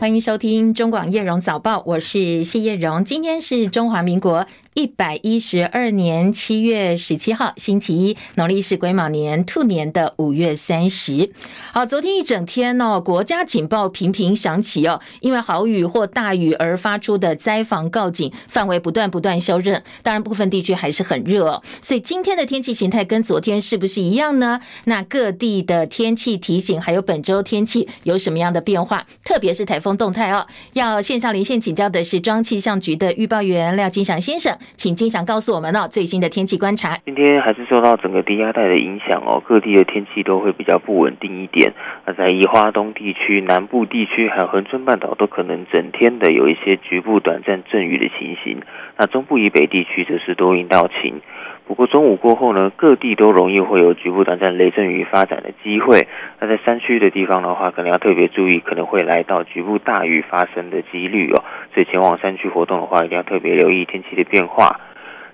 [0.00, 3.04] 欢迎收听中广叶荣早报，我是谢叶荣。
[3.04, 4.46] 今天是中华民国
[4.80, 11.30] 一百一十二年七月十七号，星期一，农历是癸卯年兔年的五月三十。
[11.74, 19.82] 好，昨天一整天、哦，国家警报频频响起哦，因为豪雨或大雨而发出的灾防告警范围不断不断修正。
[20.02, 24.62] 当然，部分地区还是很热哦，所以今天的天气形态跟昨天是不是一样呢？
[24.84, 29.06] 那各地的天气提醒，还有本周天气有什么样的变化？
[29.22, 36.98] 特别是台风动态哦，要线上连线请教的是中央气象局的预报员廖金祥先生，请金祥告诉我们哦最新的天气观察。
[37.04, 41.72] 今天还是受到整个低压带的影响哦，各地的天气都会比较不稳定一点。
[42.06, 48.60] 那在宜花东地区、南部地区还有恒春半岛都可能整天的有一些局部短暂阵雨的情形。
[48.96, 51.20] 那中部以北地区则是多云到晴。
[51.70, 56.08] 不过中午过后呢，各地都容易会有局部短暂雷阵雨发展的机会。
[56.40, 61.44] 那在山区的地方的话，可能要特别注意，可能会来到局部大雨发生的几率哦。
[61.72, 64.80] 所以前往山区活动的话，一定要特别留意天气的变化。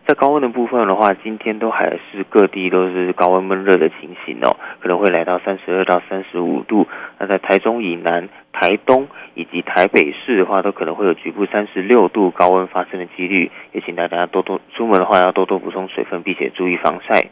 [0.06, 6.86] 在高温的部分的话，今天都还是各地都是高温闷热的情形哦，可能会来到三十二到三十五度。
[7.18, 17.26] 那在台中以南、台东以及台北市的话，都可能会有局部三十六度高温发生的几率，也请大家多多出门的话要多多补充水分，并且注意防晒。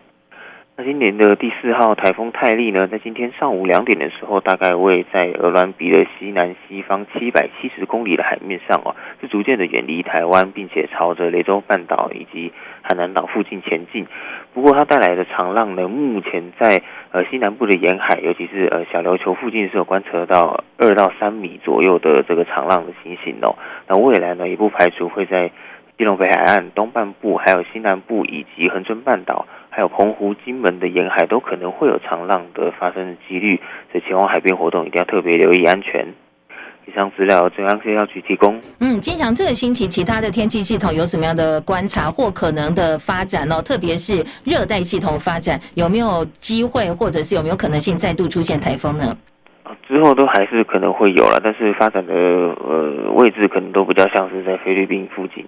[0.77, 12.53] 那今年的第四号台风泰利呢，在今天上午两点的时候，大概位在鹅銮鼻的西南西方七百七十公里的海面上哦，是逐渐的远离台湾，并且朝着雷州半岛以及
[12.83, 14.05] 海南岛附近前进。
[14.53, 23.55] 不过它带来的长浪呢，目前在呃西南部的沿海，尤其是呃小琉球附近是有观测到二到三米左右的这个长浪的情形哦。
[23.87, 25.53] 那未来呢，也不排除会在
[25.97, 29.47] 基隆北海岸东半部，还有西南部以及恒春半岛。
[29.75, 36.07] 还有澎湖、金门的沿海都可能会有长浪的发生的几率，所以前往海边活动一定要特别留意安全。
[36.87, 38.61] 以上资料中央气象局提供。
[38.79, 43.61] 嗯，金祥，这个星期其他的天气系统有什么样的观察或可能的发展呢？
[43.63, 49.17] 特别是热带系统发展有没有机会，或者是有没有可能性再度出现台风呢？
[49.89, 55.45] 之后都还是可能会有了，但是发展的呃位置可能都比较像是在菲律宾附近。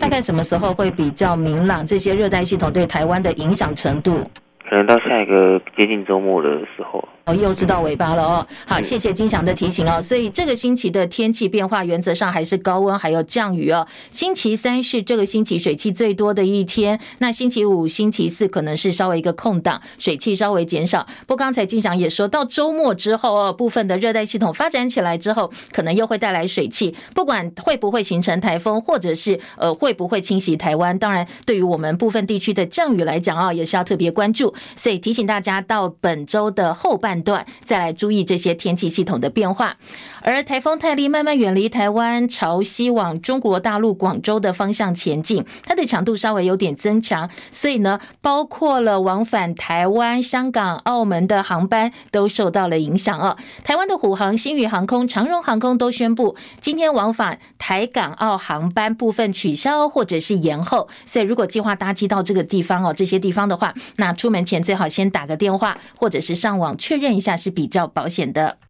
[0.00, 1.86] 大概什么时候会比较明朗？
[1.86, 4.24] 这些热带系统对台湾的影响程度？
[4.66, 7.06] 可能到下一个接近周末的时候。
[7.34, 10.00] 又是到尾巴了哦，好，谢谢金祥的提醒哦。
[10.00, 13.86] 所以这个星期的天气变化原则上还是高温，还有降雨哦。
[14.10, 21.06] 星期三是这个星期水汽最多的一天，那星期五、星期四可能是稍微一个空档，水汽稍微减少。
[21.26, 34.54] 不过刚才金祥也说到周末之后哦，部分的热带系统发展起来之后，可能又会带来水汽，不管会不会形成台风，或者是呃会不会侵袭台湾，当然对于我们部分地区的降雨来讲啊，也是要特别关注。
[34.76, 39.76] 所以提醒大家到本周的后半段再来注意这些天气系统的变化，
[40.22, 53.36] 而台风泰利慢慢远离台湾，朝西往中国大陆广州的方向前进，它的强度稍微有点增强，所以呢，包括了往返台湾、香港、澳门的航班都受到了影响哦。
[53.62, 67.50] 台湾的虎航、新宇航空、长荣航空都宣布，今天往返台港澳航班部分取消或者是延后，所以如果计划搭机到这个地方哦，这些地方的话，那出门前最好先打个电话或者是上网确认一下是。
[67.50, 68.69] 比较保险的。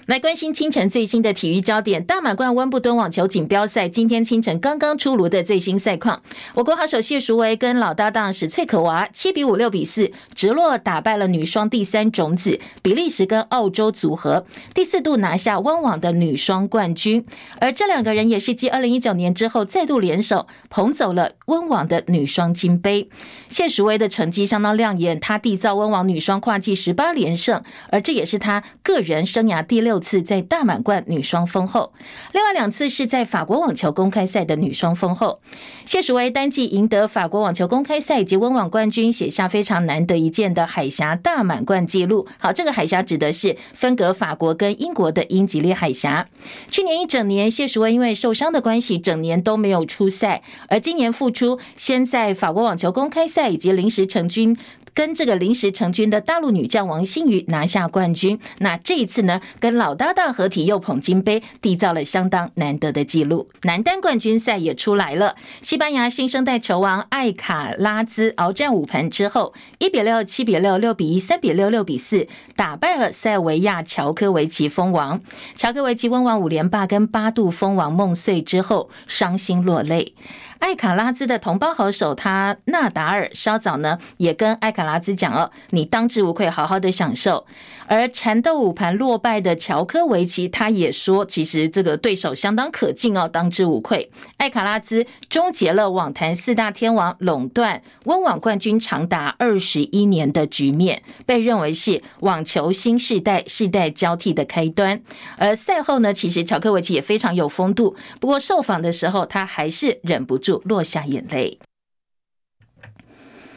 [0.11, 6.21] 来关心清晨最新的体育焦点，大满贯温布敦网球锦标赛今天清晨刚刚出炉的最新赛况，
[6.55, 17.25] 我国好手谢淑薇跟老搭档史翠可娃七比五六比四直落打败了女双第三种子比利时跟澳洲组合，第四度拿下温网的女双冠军。
[17.61, 23.07] 而这两个人也是继二零一九年之后再度联手捧走了温网的女双金杯。
[23.47, 31.93] 谢淑薇的成绩相当亮眼，她缔造温网女双跨季十八连胜，而这也是她个人生涯第六次在大满贯女双封后，
[32.33, 35.39] 另外两次是在法国网球公开赛的女双封后。
[35.85, 42.27] 谢淑薇单季赢得法国网球公开赛以及温网冠军，写下非常难得一见的海峡大满贯纪录。
[42.37, 46.27] 好，这个海峡指的是分隔法国跟英国的英吉利海峡。
[46.69, 54.57] 去年一整年，谢淑薇因为受伤的关系，整年都没有出赛，而今年复出，先在法国网球公开赛以及临时成军。
[54.93, 63.49] 跟这个临时成军的大陆女将王欣瑜拿下冠军，那这一次呢，跟老搭档合体又捧金杯，缔造了相当难得的纪录。
[63.63, 75.21] 男单冠军赛也出来了，西班牙新生代球王艾卡拉兹鏖战五盘之后，一比六、七比六、六比一、三比六、六比四打败了塞尔维亚乔科维奇封王。
[75.55, 80.13] 乔科维奇温网五连霸跟八度封王梦碎之后，伤心落泪。
[80.61, 87.45] 艾卡拉兹的同胞好手他纳达尔稍早呢也跟艾卡拉兹讲哦，你当之无愧，好好的享受。
[87.87, 94.09] 而缠斗五盘落败的乔科维奇他也说，其实这个对手相当可敬哦，当之无愧。
[94.37, 105.01] 艾卡拉兹终结了网坛四大天王垄断温网冠军长达二十一年的局面，被认为是网球新世代世代交替的开端。
[105.37, 111.59] 而赛后呢，其实乔科维奇也非常有风度，不过受访的时候他还是忍不住落下眼泪。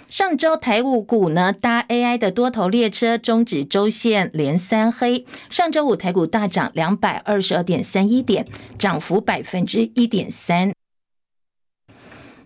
[0.08, 8.46] 上周台五股呢搭 AI 的多头列车终止周线连三黑，上周五台股大涨两百二十二点三一点，
[8.79, 10.73] 涨幅百分之一点三。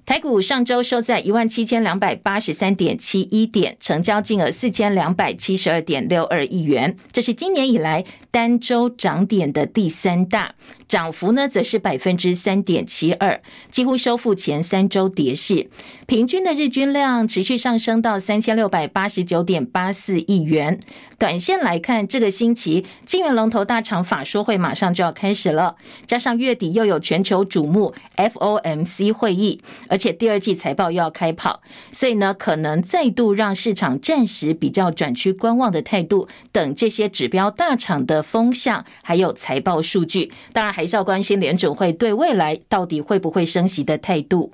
[0.07, 10.55] 台股上周收在一万七千两百八十三点七一点，成交金额四千两百七十二点六二亿元，这是今年以来单周涨点的第三大。
[10.89, 15.69] 涨幅呢，则是百分之三点七二，几乎收复前三周跌势。
[16.07, 20.81] 平均的日均量持续上升到三千六百八十九点八四亿元。
[21.19, 25.75] 短线来看，这个星期金圆龙头大厂法说会马上就要开始了，
[26.07, 31.61] 加上月底又有全球瞩目 FOMC 会议，而且第二季财报又要开跑，
[31.93, 40.78] 所以呢，可能再度让市场暂时比较转趋观望的态度，等这些指标大厂的风向还有财报数据，当然。
[40.79, 44.53] 还是要关心联准会对未来到底会不会升息的态度。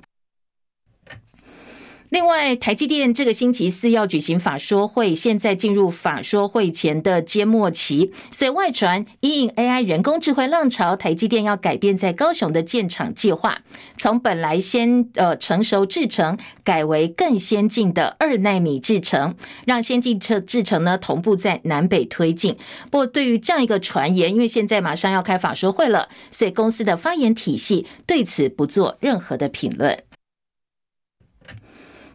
[2.09, 13.59] 另外，台积电这个星期四要举行法说会，现在进入法说会前的揭幕期，所以外传因应 AI 人工智慧浪潮，台积电要改变在高雄的建厂计划，
[13.97, 19.35] 从本来先呃成熟制程改为更先进的二纳米制程，
[19.65, 22.55] 让先进制制程呢同步在南北推进。
[22.91, 30.04] 不过，对于这样一个传言，因为现在马上要开法说会了，所以公司的发言体系对此不做任何的评论。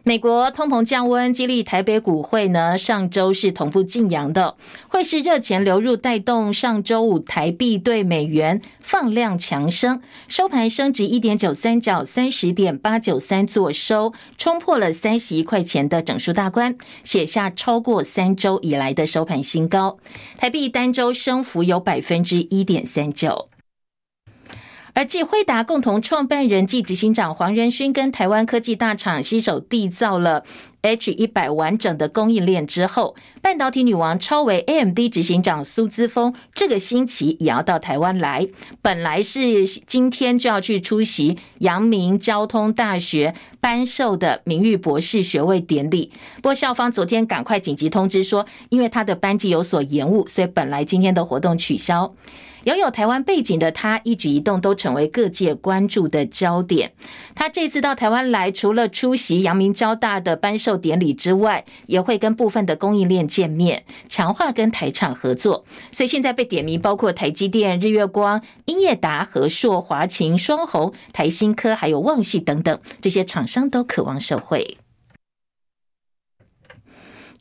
[0.03, 4.55] 美国通膨降温，激励台北股汇呢，上周是同步晋扬的，
[4.87, 19.99] 汇市热钱流入带动上周五台币对美元放量强升，收盘升值一点九三角，三十点八九三作收，冲破了三十一块钱的整数大关，写下超过三周以来的收盘新高，
[20.35, 23.50] 台币单周升幅有百分之一点三九。
[24.93, 30.43] 而继辉达共同创办人暨执行长黄仁勋跟台湾科技大厂携手缔造了
[30.81, 38.47] H 一百完整的供应链之后，半导体女王超微 AMD 执行长苏姿丰这个星期也要到台湾来。
[38.81, 52.13] 本来是今天就要去出席阳明交通大学颁授的名誉博士学位典礼，不过校方昨天赶快紧急通知说，因为他的班机有所延误，所以本来今天的活动取消。
[52.63, 56.93] 拥有台湾背景的他，一举一动都成为各界关注的焦点。
[57.33, 65.65] 他这次到台湾来，除了出席阳明交大的颁授典礼之外，也会跟部分的供应链见面，强化跟台厂合作。
[65.91, 74.77] 所以现在被点名，包括台积电、日月光、英业达、和硕、华擎、双鸿、台新科，还有旺系等等这些厂商都渴望受惠。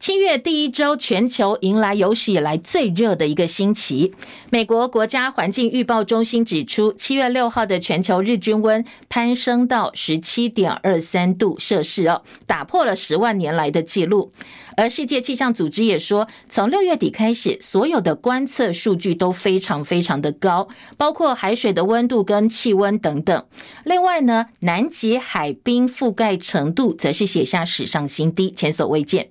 [0.01, 4.15] 七月第一周，全球迎来有史以来最热的一个星期。
[4.49, 14.33] 美国国家环境预报中心指出，七月六号的全球日均温攀升到十七点二三度摄氏哦，打破了十万年来的记录。
[14.77, 23.45] 而世界气象组织也说，从六月底开始，所有的观测数据都非常非常的高，包括海水的温度跟气温等等。
[23.85, 29.29] 另外呢，南极海冰覆盖程度则是写下史上新低，前所未见。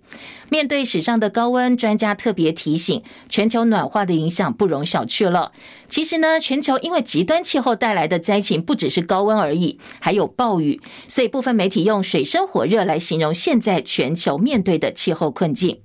[0.51, 5.51] 面对史上的高温，专家特别提醒，全球暖化的影响不容小觑了。
[5.87, 10.81] 其实呢，全球因为极端气候带来的灾情不只是高温而已，还有暴雨。
[11.07, 15.79] 所以部分媒体用水深火热来形容现在全球面对的气候困境。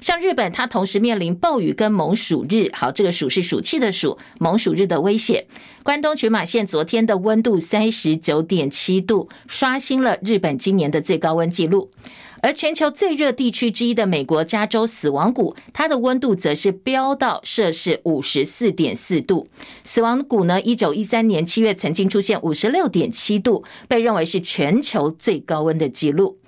[0.00, 5.46] 像日本，它同时面临暴雨跟猛暑日，好，这个暑是暑气的暑，猛暑日的威胁。
[5.82, 11.90] 关东群马县昨天的温度三十九点七度，刷新了日本今年的最高温纪录。
[12.40, 19.48] 而全球最热地区之一的美国加州死亡谷，它的温度则是飙到摄氏五十四点四度。
[19.84, 26.38] 死亡谷呢，一九一三年七月曾经出现五十六点七度，被认为是全球最高温的记录。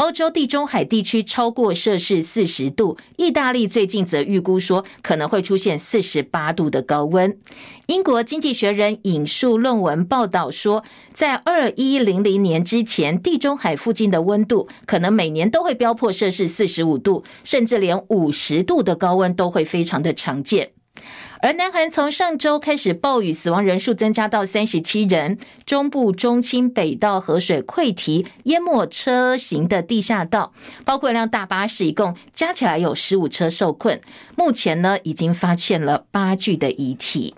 [0.00, 7.36] 欧洲地中海地区超过摄氏四十度，意大利最近则预估说可能会出现四十八度的高温。
[7.84, 20.70] 英国经济学人引述论文报道说，在二一零零年之前，地中海附近的温度可能每年都会飙破摄氏四十五度，甚至连五十度的高温都会非常的常见。
[21.42, 25.38] 而南韩从上周开始暴雨，死亡人数增加到三十七人。
[25.64, 30.52] 中部、中清北道河水溃堤，淹没车行的地下道，
[30.84, 34.00] 包括一辆大巴士，一共加起来有十五车受困。
[34.36, 37.34] 目前呢，已经发现了八具的遗体。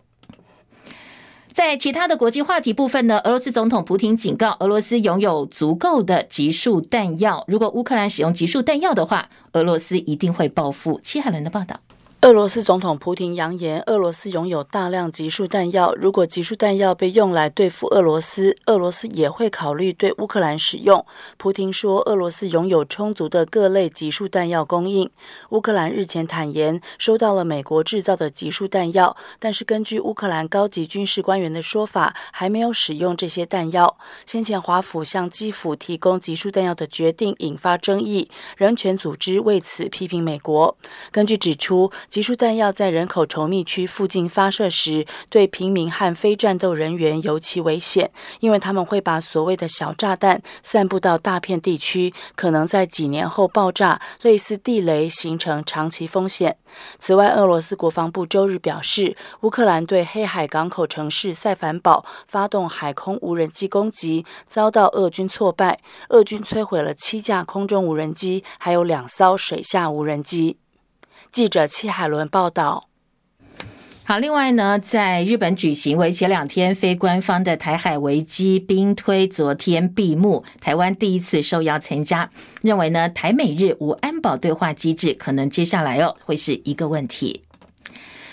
[1.53, 10.99] 在其他的国际话题部分呢，俄罗斯总统普丁警告，俄罗斯拥有足够的集束弹药，如果乌克兰使用集束弹药的话，俄罗斯一定会报复。
[11.05, 11.77] 戚海伦的报道。
[12.23, 15.93] 俄罗斯总统普丁扬言，俄罗斯拥有大量集束弹药。
[15.97, 21.05] 如果集束弹药被用来对付俄罗斯，俄罗斯也会考虑对乌克兰使用。
[21.37, 25.11] 普丁说，俄罗斯拥有充足的各类集束弹药供应。
[25.51, 33.99] 乌克兰日前坦言收到了美国制造的集束弹药，但是根据乌克兰高级军事官员的说法，还没有使用这些弹药。
[34.25, 40.77] 先前华府向基辅提供集束弹药的决定引发争议，人权组织为此批评美国。
[41.11, 56.59] 根据指出，集束弹药在人口稠密区附近发射时，对平民和非战斗人员尤其危险，因为他们会把所谓的小炸弹散布到大片地区，可能在几年后爆炸，类似地雷，形成长期风险。
[56.99, 70.59] 此外，俄罗斯国防部周日表示，乌克兰对黑海港口城市塞凡堡发动海空无人机攻击，遭到俄军挫败，俄军摧毁了七架空中无人机，还有两艘水下无人机。
[71.33, 72.89] 记者戚海伦报道。
[74.05, 82.29] 好，另外呢，在日本举行为期两天非官方的台海危机兵推，昨天闭幕，台湾第一次受邀参加。
[82.61, 87.43] 认为呢，台美日无安保对话机制，可能接下来哦会是一个问题。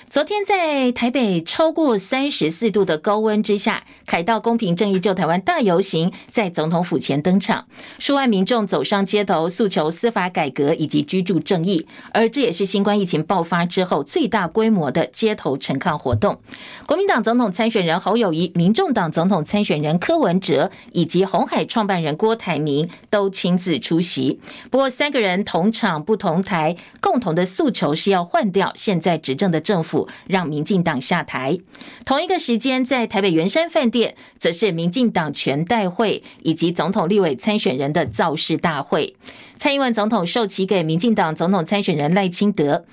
[0.09, 7.67] 昨天在台北超过三十四度的高温之下，凯道公平正义救台湾大游行在总统府前登场，
[7.99, 16.39] 数万民众走上街头诉求司法改革以及居住正义，而这也是新冠疫情爆发之后最大规模的街头陈抗活动。
[16.87, 24.39] 国民党总统参选人侯友谊、民众党总统参选人柯文哲以及红海创办人郭台铭都亲自出席。
[24.71, 29.98] 不过三个人同场不同台，共同的诉求是要换掉现在执政的政府。
[30.27, 31.57] 让民进党下台。
[32.05, 39.15] 同一个时间，在台北圆山饭店，则是民进党全代会以及总统立委参选人的造势大会。
[39.57, 42.85] 蔡英文总统授旗给民进党总统参选人赖清德。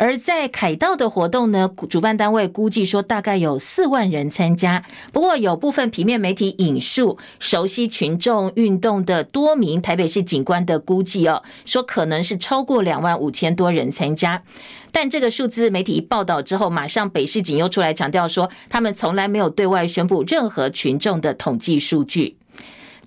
[0.00, 4.82] 而在凯道的活动呢，主办单位估计说大概有四万人参加。
[5.12, 14.42] 不过有部分平面媒体引述熟悉群众运动的多名台北市警官的估计哦，说可能是超过两万五千多人参加。
[14.90, 22.38] 但这个数字媒体一报道之后，马上北市警又出来强调说，他们从来没有对外宣布任何群众的统计数据。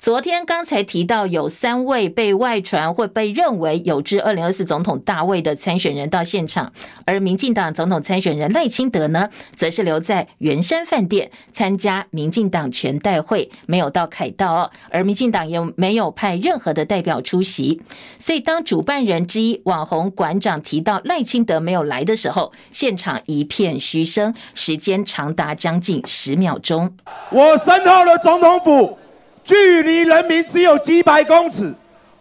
[0.04, 6.74] 昨天刚才提到有三位被外传会被认为有志二零二四总统大位的参选人到现场，
[7.06, 14.72] 而民进党总统参选人赖清德呢，则是留在圆山饭店参加民进党全代会，没有到凯道哦。
[14.90, 17.82] 而民进党也没有派任何的代表出席，
[18.20, 26.94] 所以当主办人之一网红馆长提到赖清德没有来的时候，现场一片嘘声，时间长达将近十秒钟。
[27.30, 28.98] 我身后的总统府。
[29.44, 31.74] 距离人民只有几百公尺，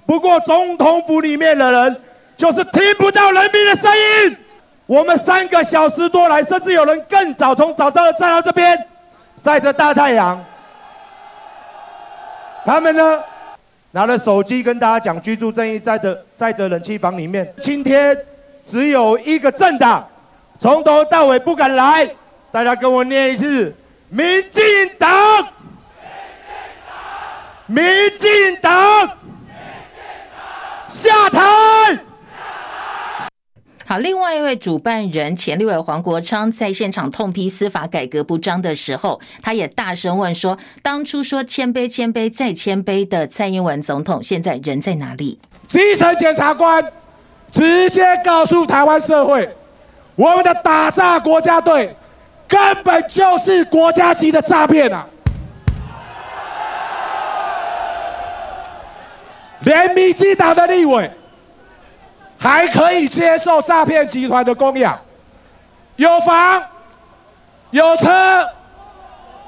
[0.05, 1.97] 不过总统府里面的人
[2.37, 4.37] 就是听不到人民的声音。
[4.87, 8.77] 我们三个小时多来，甚至有人更早从早上站到这边，
[9.43, 10.45] 晒着大太阳。
[12.65, 13.21] 他们呢，
[13.93, 17.51] 拿了手机跟大家讲居住正义，在的在的冷气房里面。
[17.59, 18.17] 今天
[18.65, 20.07] 只有一个政党，
[20.59, 22.09] 从头到尾不敢来。
[22.51, 23.75] 大家跟我念一次：
[24.11, 24.63] 民进
[24.99, 25.09] 党。
[27.73, 27.83] 民
[28.19, 29.09] 进党
[30.91, 31.41] 下台。
[33.87, 45.39] 好，另外一位主办人前立委黄国昌在现场痛批司法改革不彰的时候，他也大声问说：“当初说谦卑、谦卑再谦卑的蔡英文总统，现在人在哪里？”
[45.69, 46.85] 基层检察官
[47.51, 49.49] 直接告诉台湾社会
[50.15, 51.97] ：“我们的打诈国家队
[52.47, 55.09] 根本就是国家级的诈骗啊！”
[59.65, 61.11] 连民进党的立委
[62.39, 64.99] 还可以接受诈骗集团的供养，
[65.97, 66.63] 有房
[67.71, 68.49] 有车，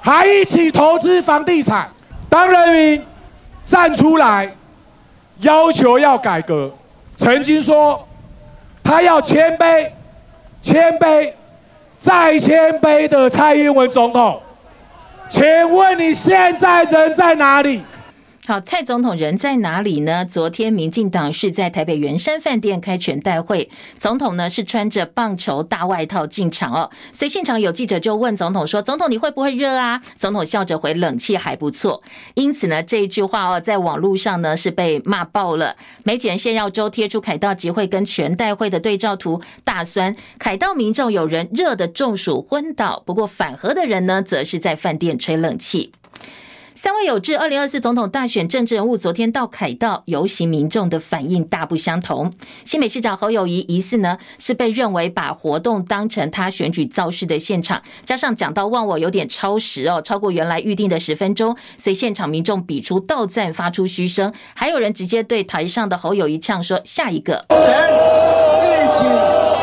[0.00, 1.88] 还一起投资房地产。
[2.28, 3.06] 当人民
[3.64, 4.52] 站出来
[5.38, 6.72] 要求要改革，
[7.16, 8.06] 曾经说
[8.82, 9.90] 他要谦卑、
[10.62, 11.32] 谦卑
[11.98, 14.40] 再谦卑的蔡英文总统，
[15.28, 17.82] 请问你现在人在哪里？
[18.46, 20.22] 好，蔡总统人在哪里呢？
[20.26, 32.02] 昨天民进党是在台北圆山饭店开全代会，总统呢是穿着棒球大外套进场哦，所以现场有记者就问总统说：“总统你会不会热啊？”总统笑着回：“冷气还不错。”
[32.36, 35.76] 因此呢这一句话哦，在网络上呢是被骂爆了。
[36.02, 45.92] 媒体人谢耀洲贴出凯道集会跟全代会的对照图，大酸凯道民众有人热得中暑昏倒，不过反核的人呢，则是在饭店吹冷气。
[46.84, 52.30] 三位有志二零二四总统大选政治人物昨天到凯道游行，民众的反应大不相同。
[52.66, 67.46] 新北市长侯友宜疑似呢是被认为把活动当成他选举造势的现场，加上讲到忘我有点超时哦，超过原来预定的十分钟，所以现场民众比出倒赞，发出嘘声，还有人直接对台上的侯友宜呛说：“下一个。”
[68.60, 69.53] 一起。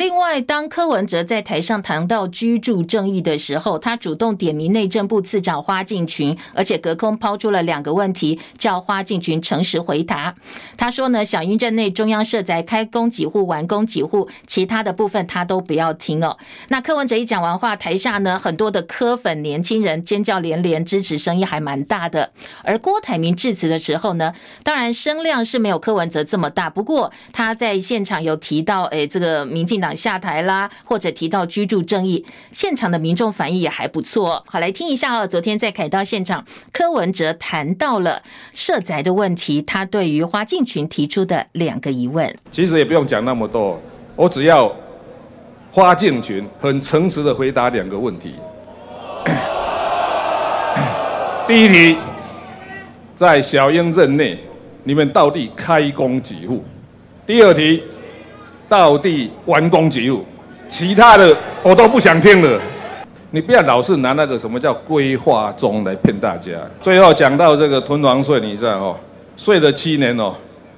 [0.00, 10.34] 另外，当柯文哲在台上谈到居住正义的时候，他主动点名内政部次长花敬群，而且隔空抛出了两个问题，叫花敬群诚实回答。
[10.78, 16.38] 他说呢，小英任内中央社宅开工几户，完工几户，其他的部分他都不要听哦。
[16.68, 22.32] 那柯文哲一讲完话，台下呢很多的柯粉年轻人尖叫连连，支持声音还蛮大的。
[22.64, 34.44] 而郭台铭致辞的时候呢，当然声量是没有柯文哲这么大，不过他在现场有提到，哎，这个民进党下台啦，或者提到居住正义，现场的民众反应也还不错。
[34.46, 35.26] 好，来听一下哦。
[35.26, 43.80] 昨天在凯道现场，柯文哲谈到了社宅的问题，他对于花敬群提出的两个疑问，其实也不用讲那么多，
[44.16, 44.74] 我只要
[45.70, 48.34] 花敬群很诚实的回答两个问题。
[51.46, 51.96] 第一题，
[53.14, 54.38] 在小英任内，
[54.84, 56.64] 你们到底开工几户？
[57.26, 57.82] 第二题。
[58.70, 60.24] 到底完工几户？
[60.68, 62.60] 其他的我都不想听了。
[63.32, 66.52] 你不要老是拿那个什么叫规划中来骗大家。
[66.80, 68.96] 最后讲到这个囤房税，你知道哦，
[69.36, 70.32] 睡了七年哦，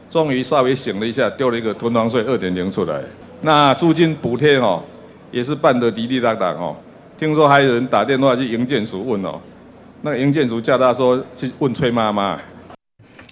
[0.09, 2.99] 终于稍微醒了一下，丢了一个囤房税二点零出来。
[3.43, 4.83] 那租金补贴哦，
[5.31, 6.75] 也是办得滴滴答答哦。
[7.19, 9.39] 听说还有人打电话去营建署问哦，
[10.01, 12.39] 那个营建署叫他说去问崔妈妈。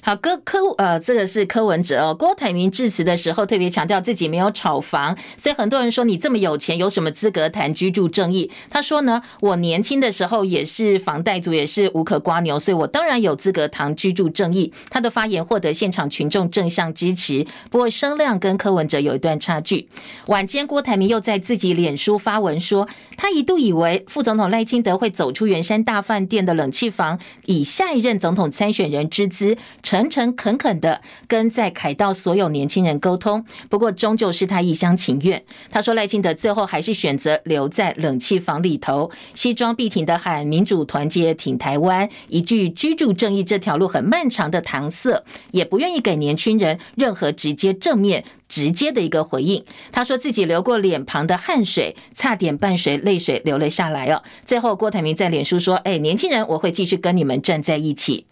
[0.03, 2.15] 好，柯柯呃，这个是柯文哲哦。
[2.15, 8.51] 郭台铭致辞的时候特别强调自己没有炒房，所以很多人说，你这么有钱，有什么资格谈居住正义？
[8.71, 14.73] 他说呢，我年轻的时候也是房贷族，也是无可刮牛，所以我当然有资格谈居住正义。
[14.89, 19.87] 他的发言获得现场群众正向支持，不过声量跟柯文哲有一段差距。
[20.27, 29.59] 晚间，郭台铭又在自己脸书发文说，他一度以为副总统赖清德会走出圆山大饭店的冷气房，以下一任总统参选人之资。
[29.91, 35.43] 诚诚恳恳的跟在凯道所有年轻人沟通，不过终究是他一厢情愿。
[35.69, 49.65] 他说赖清德最后还是选择留在冷气房里头，西装笔挺的喊民主团结挺台湾，一句居住正义这条路很漫长的搪塞，也不愿意给年轻人任何直接正面直接的一个回应。
[49.91, 54.23] 他说自己流过脸庞的汗水，差点伴随泪水流了下来哦。
[54.47, 58.27] 最后郭台铭在脸书说：“哎，年轻人，我会继续跟你们站在一起。”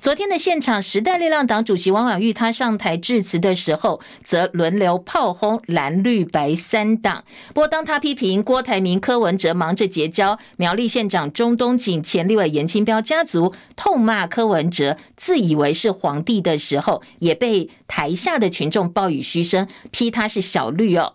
[0.00, 7.22] 昨天的现场，时代力量党主席王婉玉他上台致辞的时候，则轮流炮轰蓝绿白三党。
[7.48, 21.12] 不过，当他批评郭台铭、柯文哲忙着结交苗栗县长钟东锦、前立委严清标家族，痛骂柯文哲自以为是皇帝的时候，也被台下的群众报以嘘声，批他是小绿哦。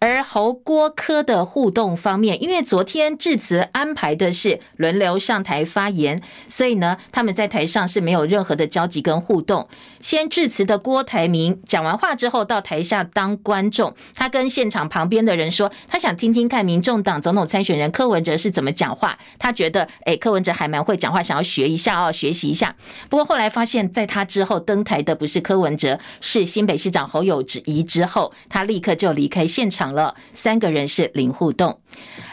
[0.00, 9.68] 而侯郭柯的互动方面，因为昨天致辞安排的是轮流上台发言，所以呢，他们在台上是没有任何的交集跟互动。
[10.00, 19.18] 先致辞的郭台铭讲完话之后，到台下当观众，他跟现场旁边的人说，他想听听看民众党总统参选人柯文哲是怎么讲话。
[19.40, 22.76] 他觉得，哎，柯文哲还蛮会讲话，想要学一下哦，学习一下。
[23.10, 29.87] 不过后来发现，在他之后登台的不是柯文哲，是新北市长侯友宜之后，他立刻就离开现场。
[29.94, 31.80] 了三个人是零互动。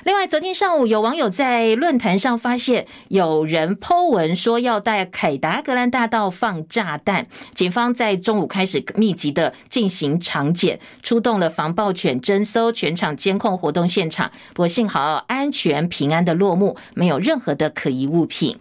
[0.04, 14.32] 另外，昨天上午有网友在论坛上发现有人 po 文说要在凯达格兰大道放炸弹，警方在中午开始密集的进行场检，出动了防暴犬侦搜全场监控活动现场。
[14.54, 18.60] 不过幸好安全平安的落幕，没有任何的可疑物品。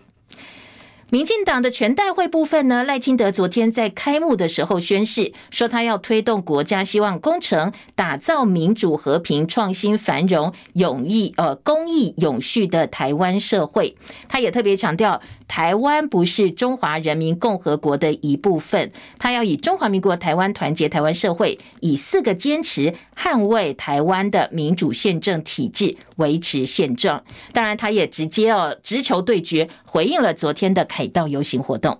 [1.11, 13.97] 民进党的全代会部分呢，赖清德昨天在开幕的时候宣誓，说他要推动国家希望工程，打造民主、和平、创新、繁荣、永义、呃公益、永续的台湾社会。
[14.29, 27.22] 他也特别强调，台湾不是中华人民共和国的一部分，他要以中华民国台湾团结台湾社会，以四个坚持捍卫台湾的民主宪政体制，维持现状。
[27.52, 31.96] 当然，他也直接哦直球对决，回应了昨天的凯道游行活动。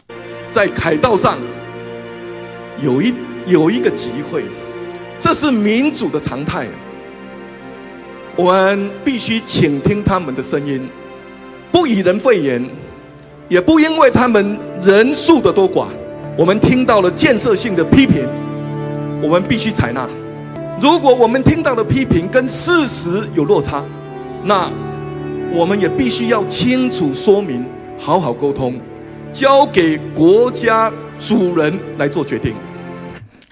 [0.51, 1.39] 在凯道上
[2.81, 3.15] 有一
[3.47, 4.45] 有一个集会，
[5.19, 6.67] 这是民主的常态。
[8.37, 10.89] 我们必须倾听他们的声音，
[11.71, 12.69] 不以人废言。
[13.49, 15.87] 也不因为他们人数的多寡，
[16.37, 18.27] 我们听到了建设性的批评，
[19.23, 20.09] 我们必须采纳。
[20.81, 23.85] 如果我们听到的批评跟事实有落差，
[24.43, 24.71] 那
[25.53, 27.65] 我们也必须要清楚说明，
[27.99, 28.75] 好好沟通，
[29.31, 32.55] 交给国家主人来做决定。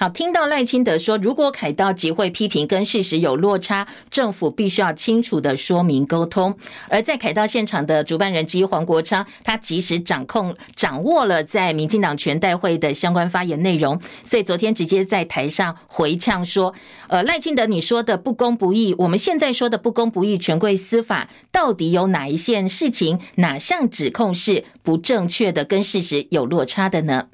[0.03, 6.57] 好，听到赖清德说，如果凯道集会批评跟事实有落差，政府必须要清楚的说明沟通。
[6.89, 16.75] 而在凯道现场的主办人之一黄国昌，他及时掌控掌握了在民进党全代会的相关发言内容，所以昨天直接在台上回呛说
[17.07, 27.29] ：“呃，赖清德你说的不公不义，我们现在说的不公不义，权贵司法到底有哪一件事情，哪项指控是不正确的，跟事实有落差的呢？”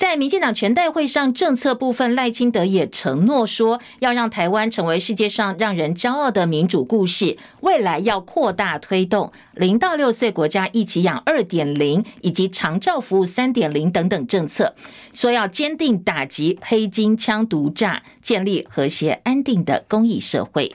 [0.00, 7.36] 在民进党全代会上，政策部分赖清德也承诺说，要让台湾成为世界上让人骄傲的民主故事。
[7.60, 14.74] 未来要扩大推动零到六岁国家一起养二点零以及长照服务三点零等等政策，
[15.12, 20.72] 说要坚定打击黑金枪毒诈，建立和谐安定的公益社会。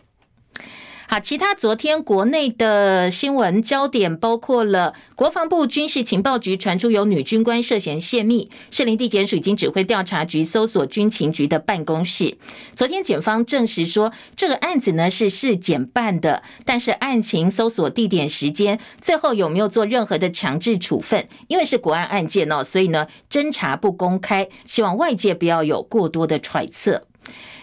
[1.08, 12.38] 好，其他昨天国内的新闻焦点包括了国防部军事情报局传出有女军官涉嫌泄密，士林地检署已经指挥调查局搜索军情局的办公室。
[12.76, 21.28] 昨天检方证实说，这个案子呢是市检办的，但是案情、搜索地点、时间，最后有没有做任何的强制处分？
[21.48, 27.04] 因为是国安案件哦，所以呢侦查不公开，希望外界不要有过多的揣测。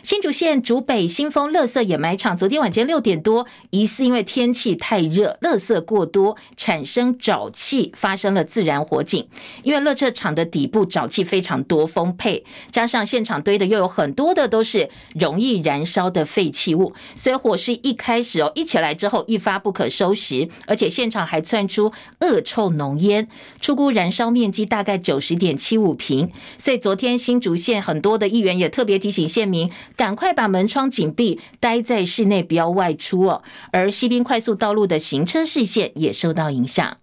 [0.03, 9.29] 新竹县竹北新丰垃圾掩埋场，昨天晚间六点多，疑似因为天气太热，垃圾过多产生沼气，发生了自燃火警。
[9.63, 23.29] 因为垃圾场的底部沼气非常多丰沛，加上现场堆的又有很多的都是容易燃烧的废弃物，所以火势一开始哦，一起来之后一发不可收拾，而且现场还窜出恶臭浓烟，
[23.61, 26.29] 初估燃烧面积大概九十点七五坪。
[26.59, 29.71] 所以昨天新竹县很多的议员也特别提醒县民。
[29.97, 33.43] 赶快把门窗紧闭，待在室内，不要外出哦。
[33.73, 36.97] 而西滨快速道路的行车视线也受到影响。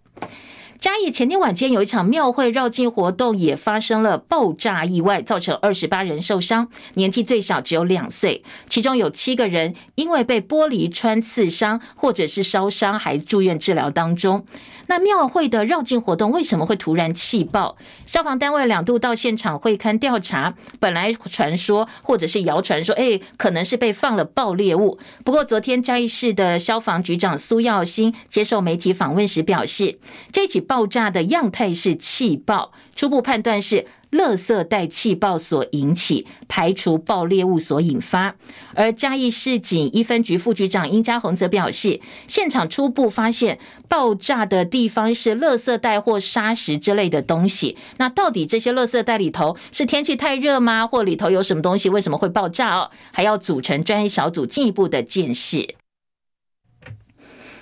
[0.79, 14.45] 嘉义前天晚间有一场庙会绕境活动，也发生了爆炸意外，造成二十八人受伤，年纪最小只有两岁，其中有七个人因为被玻璃穿刺伤或者是烧伤，还住院治疗当中。
[14.87, 17.75] 那庙会的绕境活动为什么会突然气爆？
[18.05, 24.97] 消防单位两度到现场会勘调查，本来传说或者是谣传说，哎，可能是被放了爆裂物。
[25.25, 29.99] 不过昨天嘉义市的消防局长苏耀新接受媒体访问时表示，
[30.31, 33.87] 这起爆炸的样态是气爆，初步判断是。
[34.11, 38.33] 垃圾袋气爆所引起，排除爆裂物所引发。
[38.73, 47.77] 而嘉义市警一分局副局长殷家宏则表示，现场初步发现爆炸的地方是垃圾袋或砂石之类的东西。
[47.97, 50.87] 那到底这些垃圾袋里头是天气太热吗？
[50.87, 51.87] 或里头有什么东西？
[51.87, 52.89] 为什么会爆炸哦？
[53.11, 55.75] 还要组成专业小组进一步的鉴识。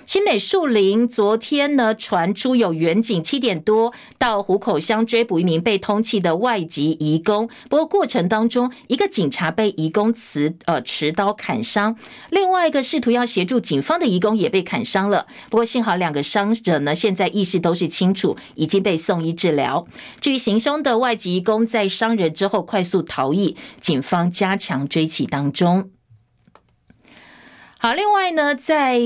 [0.08, 11.94] 新美树林昨天呢，传出有远景七点多到虎口乡追捕一名被通缉的外籍移工，不过过程当中一个警察被移工持呃持刀砍伤，
[12.30, 15.26] 另外一个试图要协助警方的移工也被砍伤了。
[15.50, 19.86] 不过幸好两个伤者呢现在意识都是清楚，已经被送医治疗。
[20.22, 25.90] 至于行凶的外籍移工在伤人之后快速逃逸，警方加强追缉当中。
[27.80, 29.00] 好，另外呢，在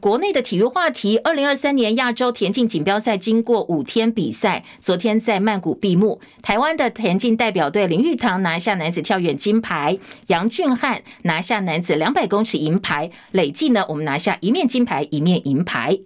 [0.00, 6.18] 国内的体育话题，二零二三年亚洲田径锦标赛经过五天比赛，昨天在曼谷闭幕。
[6.40, 15.98] 台湾的田径代表队林玉堂拿下男子跳远金牌，杨俊翰拿下男子两百公尺银牌，累计呢，我们拿下一面金牌，一面银牌。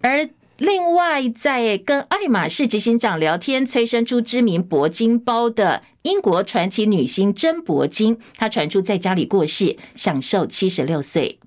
[0.00, 0.26] 而
[0.58, 11.38] 另外，在跟爱马仕执行长聊天，催生出知名铂金包的英国传奇女星珍铂金，她传出在家里过世，享寿七十六岁。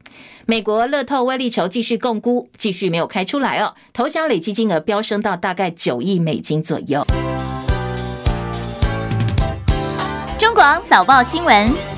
[0.45, 3.73] 美国乐透威力球继续摃龟，继续没有开出来哦。
[3.93, 7.05] 头奖累计金额飙升到大概九亿美金左右。
[10.37, 11.94] 中广早报新闻。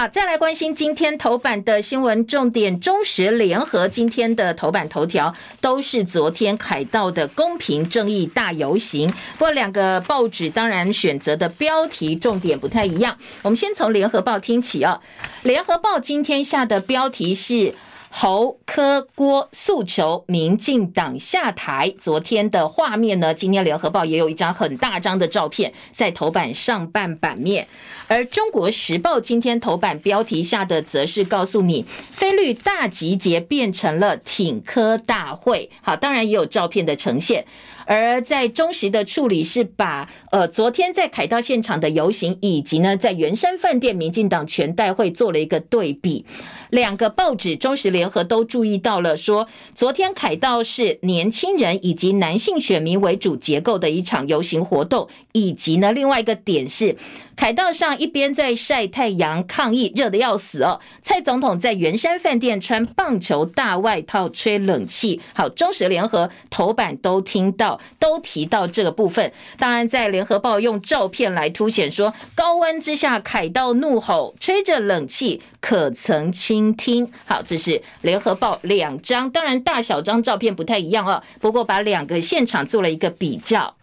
[0.00, 2.80] 好，再来关心今天头版的新闻重点。
[2.80, 9.10] 中时联合今天的头版头条都是昨天凯道的公平正义大游行。
[9.10, 13.14] 不过两个报纸当然选择的标题重点不太一样。
[13.42, 14.98] 我们先从联合报听起啊。
[15.42, 17.74] 联合报今天下的标题是。
[18.12, 21.94] 侯科郭诉求民进党下台。
[22.00, 23.32] 昨天的画面呢？
[23.32, 27.68] 今天联合报也有一张很大张的照片在头版上半版面，
[28.08, 35.70] 而中国时报今天头版标题下的则是告诉你，菲律大集结变成了挺科大会。
[35.80, 37.46] 好，当然也有照片的呈现。
[37.86, 46.24] 而在中时的处理是把呃昨天在凯道现场的游行，以及呢在圆山饭店民进党全代会做了一个对比。
[46.70, 56.96] 两个报纸中时联合都注意到了，说昨天凯道是年轻人以及男性选民为主结构的一场游行活动，以及呢另外一个点是。
[57.36, 60.78] 凯道上一边在晒太阳抗议，热得要死哦。
[61.00, 65.18] 蔡总统在圆山饭店穿棒球大外套吹冷气。
[65.32, 69.32] 好，中时联合头版都听到，都提到这个部分。
[69.58, 76.30] 当然，在联合报用照片来凸显说，高温之下凯道怒吼，吹着冷气，可曾
[76.60, 77.12] 倾听？
[77.24, 81.22] 好，这是联合报两张，当然大小张照片不太一样哦。
[81.40, 83.74] 不过把两个现场做了一个比较。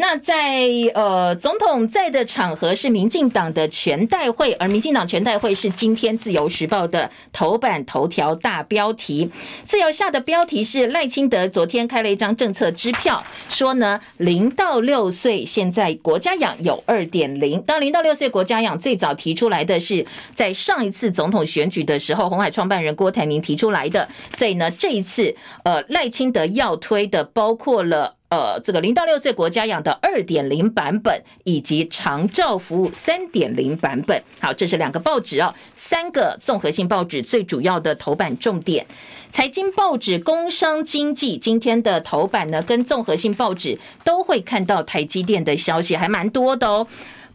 [0.00, 9.28] 那在呃总统在的场合是民进党的全代会，而民进党全代会是今天自由时报的头版头条大标题。
[9.66, 17.60] 自由下的标题是赖清德昨天开了一张政策支票，说呢零到六岁现在国家养有二点零。
[17.62, 25.34] 当零到六岁国家养最早提出来的是在上一次总统选举的时候，红海创办人郭台铭提出来的，所以呢这一次
[25.64, 28.17] 呃赖清德要推的包括了。
[28.30, 34.22] 呃，这个零到六岁国家养的二点零版本，以及长照服务三点零版本。
[34.38, 38.86] 好，这是两个报纸哦，三个综合性报纸最主要的头版重点。
[39.32, 46.86] 财经报纸《工商经济》今天的头版呢，跟综合性报纸都会看到台积电的消息，还蛮多的哦。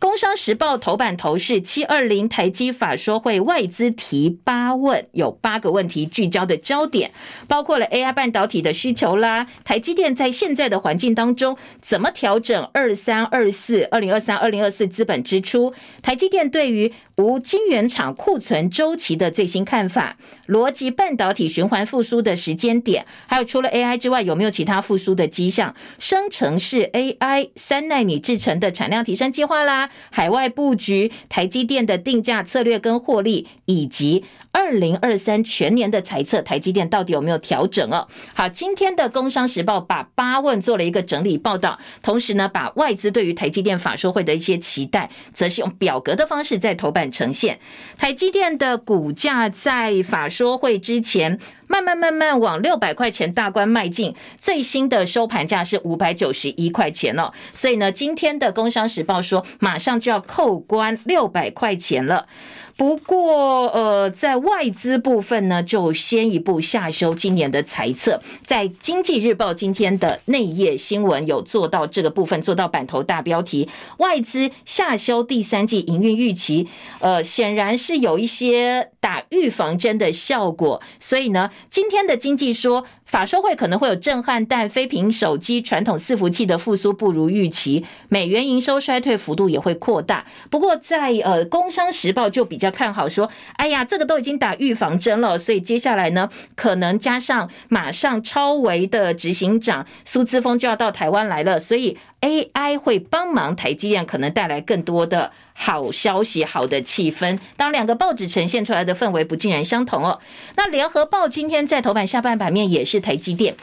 [0.04, 7.12] 工商时报头版头是七二零台积法说会外资提八问，有八个问题聚焦的焦点，
[7.48, 29.90] 包括了 AI 半导体的需求啦，台积电在现在的环境当中怎么调整二三二四二零二三二零二四资本支出，台积电对于无晶圆厂库存周期的最新看法，逻辑半导体循环复苏的时间点，还有除了 AI 之外有没有其他复苏的迹象，生成式 AI 三奈米制程的产量提升计划啦。
[30.10, 34.24] 海外布局、台积电的定价策略跟获利，以及
[34.54, 38.08] 二零二三全年的财测，台积电到底有没有调整哦？
[38.36, 47.60] 好，今天的《工商时报》把八问做了一个整理报道，同时呢，把外资对于台积电法说会的一些期待，则是用表格的方式在头版呈现。
[47.98, 51.40] 台积电的股价在法说会之前。
[51.66, 57.32] 慢慢慢慢往六百块钱大关迈进，最新的收盘价是五百九十一块钱哦。
[57.52, 62.28] 所以呢，今天的《工商时报》说，马上就要扣关六百块钱了。
[62.76, 68.22] 不过，呃，在外资部分呢，就先一步下修今年的财测。
[68.46, 76.68] 在《经济日报》今天的内页新闻有做到这个部分，做到版头大标题，外资下修第三季营运预期。
[77.00, 80.82] 呃，显然是有一些打预防针的效果。
[81.00, 82.86] 所以呢，今天的经济说。
[83.14, 90.26] 法说会可能会有震撼，但非苹手机传统伺服器的复苏不如预期，美元营收衰退幅度也会扩大。
[90.50, 105.32] 不过在呃《工商时报》就比较看好说，哎呀，这个都已经打预防针了，所以接下来呢，可能加上马上超维的执行长苏姿峰就要到台湾来了，所以 AI 会帮忙台积电，可能带来更多的。
[105.56, 107.38] 好消息，好的气氛。
[107.56, 110.20] 当两个报纸呈现出来的氛围不尽然相同哦。
[110.56, 113.56] 那联合报今天在头版下半版面也是台积电。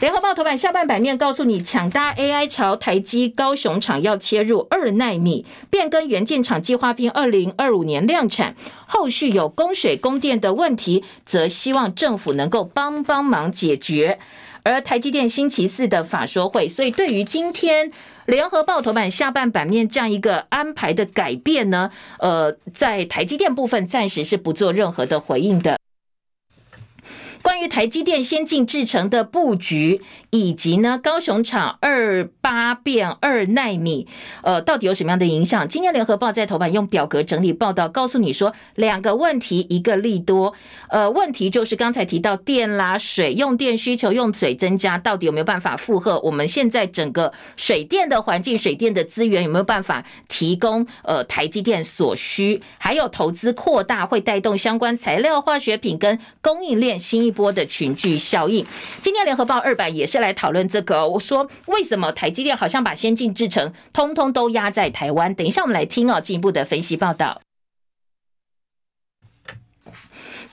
[0.00, 8.54] 联合报头版下半版面告诉你，抢搭 AI 潮，台积高雄厂要切入二奈米，变更元件厂计划并二零二五年量产。
[8.86, 14.18] 后续有供水供电的问题，则希望政府能够帮帮忙解决。
[14.62, 17.90] 而台积电星期四的法说会，所以对于今天。
[18.28, 25.78] 联合报头版下半版面这样一个安排的改变呢，呃，在台积电部分暂时是不做任何的回应的。
[27.42, 34.06] 关于台积电先进制程的布局，以及呢高雄厂二八变二奈米，
[34.42, 35.68] 呃，到底有什么样的影响？
[35.68, 40.54] 今天联合报在头版用表格整理报道，告诉你说两个问题，一个利多。
[40.88, 46.18] 呃，问题就是刚才提到电啦、水用电需求用水增加，到底有没有办法负荷？
[46.20, 50.86] 我们现在整个水电的环境、水电的资源有没有办法提供？
[51.02, 58.66] 呃，台积电所需，还有投资扩大会带动相关材料、化学品跟供应链新一波的群聚效应。
[59.00, 61.06] 今天联合报二版也是来讨论这个。
[61.06, 65.32] 我说为什么台积电好像把先进制程通通都压在台湾？
[65.32, 67.40] 等一下我们来听哦，进一步的分析报道。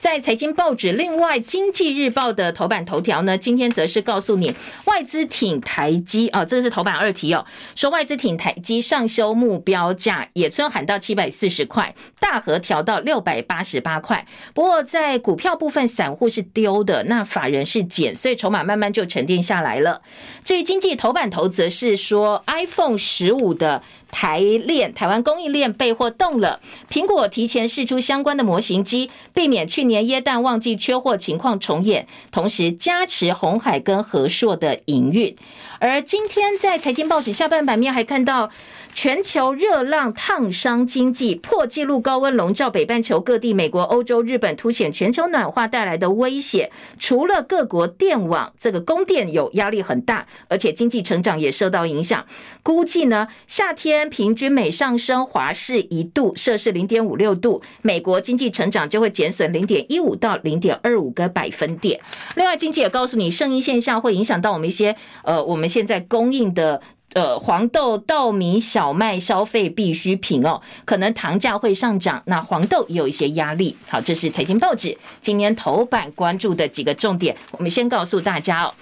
[0.06, 14.24] 在财经报纸，另外《经济日报》的头版头条呢，今天则是告诉你外资挺台积啊，这个是头版二题哦，说外资挺台积上修目标价，野村喊到七百四十块，大和调到六百八十八块。
[14.54, 20.02] 不过在股票部分，散户是丢的，那法人是减，所以筹码慢慢就沉淀下来了。
[20.44, 23.82] 至于经济头版头，则是说 iPhone 十五的。
[24.10, 35.36] 台链台湾供应链备货动了，苹果提前试出相关的模型机，避免去年耶诞旺季缺货情况重演，同时加持红海跟和硕的营运。
[35.78, 38.50] 而今天在财经报纸下半版面还看到。
[38.94, 46.70] 全球热浪烫伤经济，破纪录高温笼罩北半球各地，美国、欧洲、日本凸显全球暖化带来的威胁。
[46.98, 52.24] 除了各国电网这个供电有压力很大，而且经济成长也受到影响。
[52.62, 62.00] 估计呢，夏天平均每上升华氏一度，摄氏零点五六度，美国经济成长就会减损零点一五到零点二五个百分点。
[62.34, 66.80] 另外，经济也告诉你，圣婴现象会影响到我们一些呃，我们现在供应的。
[67.14, 73.74] 呃，黄豆、稻米、小麦消费必需品哦，可能糖价会上涨，那黄豆也有一些压力。
[73.88, 78.74] 好，这是财经报纸今年头版关注的几个重点，我们先告诉大家哦。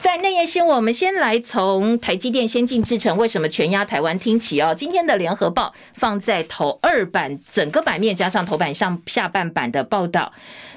[0.00, 4.72] 在内页新闻，我们先来从台积电先进制程为什么全压台湾听起哦。
[4.72, 10.32] 今天的联合报放在头二版整个版面，加上头版上下半版的报道。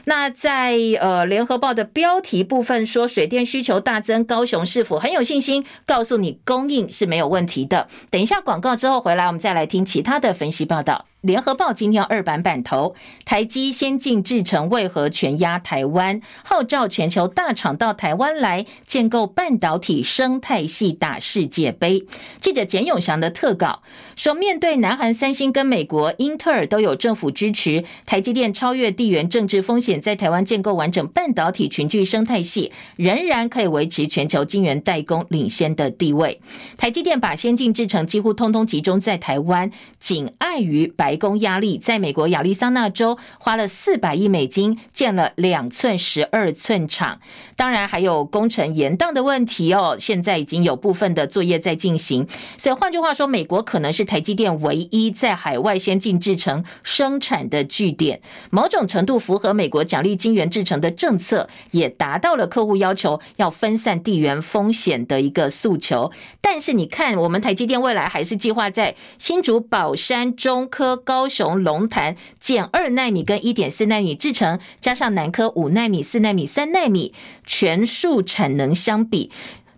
[0.05, 5.63] 那在呃联合报的标题部分说，水电需求大增，高雄是否很有信心？
[5.85, 7.87] 告诉你供应是没有问题的。
[8.09, 11.05] 等一下广告之后回来，我们再来听其他的分析报道。
[11.21, 16.19] 联合报今天二版版头，台积先进制程为何全压台湾？
[16.43, 22.07] 号召全球大厂到台湾来建构半导体生态系打世界杯。
[22.39, 23.83] 记者简永祥的特稿
[24.21, 36.39] 说，面对南韩三星跟美国英特尔都有政府支持，台积电超越地缘政治风险，在台湾建构完整半导体群聚生态系，仍然可以维持全球晶圆代工领先的地位。
[36.77, 41.17] 台积电把先进制程几乎通通集中在台湾，仅碍于白。
[41.21, 47.19] 宫压力，在美国亚利桑那州花了四百亿美金建了两寸十二寸厂，
[47.55, 49.95] 当然还有工程延宕的问题哦。
[49.99, 58.19] 现在已经有部分的作业在进行，所以换句话说，美国可能是台积电唯一在海外先进制程生产的据点，
[58.49, 66.11] 某种程度符合美国奖励晶圆制程的政策，也达到了客户要求要分散地缘风险的一个诉求。
[66.41, 70.91] 但是你看，我们台积电未来还是计划在新竹宝山中科。
[70.97, 77.13] 高雄龙潭建二纳米跟一点四纳米制程，加上南科五纳米、四纳米、三纳米，
[77.45, 79.31] 全数产能相比。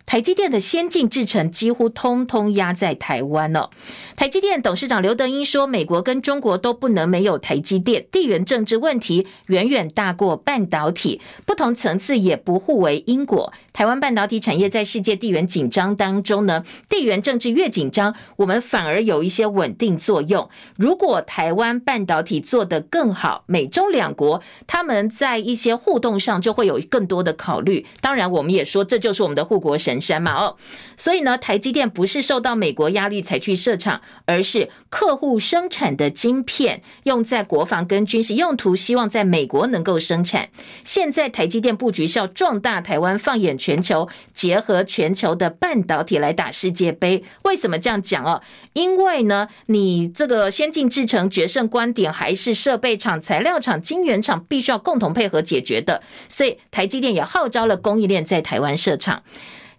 [0.06, 3.70] 台积电的先进制程几乎通通压在台湾了。
[4.16, 13.52] 台积电董事长刘德英说：“美国跟中国都不能没有台积电，地缘政治问题远远大过半导体，不同层次也不互为因果。
[13.72, 20.48] 台湾半导体产业在世界地缘紧张当中呢，地缘政治越紧张，我们反而有一些稳定作用。
[20.76, 27.86] 如果台湾半导体做得更好，美中两国他们在一些互动上就会有更多的考虑。
[28.02, 30.56] 当然，我们也说这就是我们的护国神。”山嘛哦，
[30.96, 40.48] 所以呢，台积电不是受到美国压力才去设厂，而是客户生产的晶片用在国防跟军事用途，希望在美国能够生产。
[40.84, 47.24] 现在台积电布局是要壮大台湾，放眼全球，结合全球的半导体来打世界杯。
[47.42, 48.40] 为什么这样讲哦？
[48.72, 56.02] 因为呢，你这个先进制程决胜观点还是设备厂、材料厂、晶圆厂必须要共同配合解决的。
[56.28, 59.22] 所以台积电也号召了供应链在台湾设厂。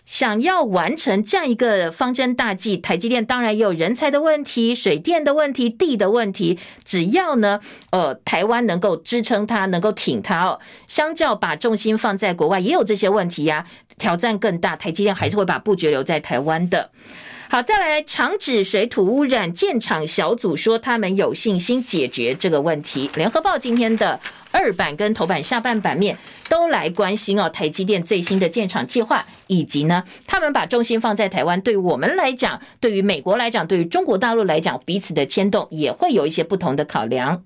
[0.05, 6.59] 想要完成这样一个方针大计，台积电当然也有人才的问题、水电的问题、地的问题。
[6.83, 13.65] 只要呢，呃，台湾能够支撑它，能够挺它哦，相较把重心放在国外，也有这些问题呀，
[13.97, 14.75] 挑战更大。
[14.75, 16.91] 台积电还是会把布局留在台湾的。
[17.47, 23.09] 好，再来长治水土污染建厂小组说，他们有信心解决这个问题。
[23.15, 24.19] 联合报今天的
[24.55, 31.59] 二版跟头版下半版面都来关心哦，台积电最新的建厂计划，以及呢，他们把重心放在台湾。
[31.59, 37.43] 对我们来讲，对于美国来讲，对于中国大陆来讲，彼此的牵动也会有一些不同的考量。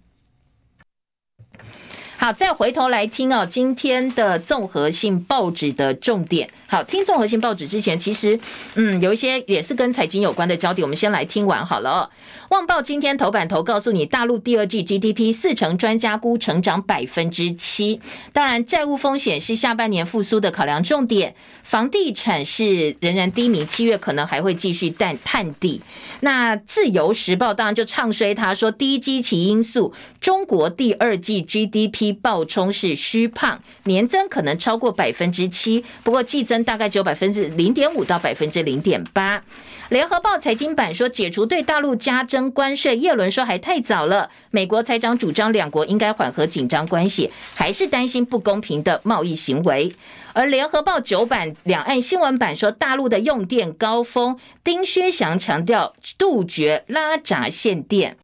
[2.21, 6.49] 好，再回头来听哦，今天的综合性报纸的重点。
[6.67, 8.37] 好，听综合性报纸之前，其实
[8.75, 12.09] 嗯，有一些也是跟财经有关的焦点，我们先来听完好了哦。
[12.49, 18.01] 旺报今天头版头告诉你，大陆第二季 GDP 四成专家估成长百分之七。
[18.33, 25.81] 当然，债务风险是下半年复苏的考量重点，房地产是仍然低迷，七月可能还会继续但探底。
[26.19, 36.59] 那自由时报当然就唱衰他，说低基期因素，中国第二季 GDP 暴冲是虚胖，年增可能超过百分之七，不过季增。
[36.63, 39.41] 大概只有百分之零点五到百分之零点八。
[39.89, 44.29] 联合报财经版说，解除对大陆加征关税，叶伦说还太早了。
[44.51, 49.91] 美国财长主张两国应该缓和紧张关系，还是担心不公平的贸易行为。
[50.33, 58.17] 而联合报九版两岸新闻版说，大陆的用电高峰，丁薛祥强调杜绝拉闸限电。